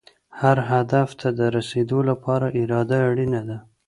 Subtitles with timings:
[0.39, 3.57] هر هدف ته د رسېدو لپاره اراده اړینه ده.